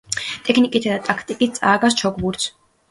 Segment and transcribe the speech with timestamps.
[0.47, 2.55] ტექნიკითა და ტაქტიკით წააგავს ჩოგბურთს.